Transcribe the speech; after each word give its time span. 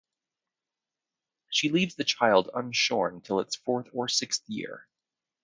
She 1.51 1.69
leaves 1.69 1.93
the 1.93 2.03
child 2.03 2.49
unshorn 2.55 3.21
till 3.21 3.39
its 3.39 3.55
fourth 3.55 3.87
or 3.93 4.07
sixth 4.07 4.41
year. 4.49 4.87